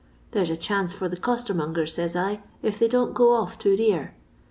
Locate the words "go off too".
3.13-3.77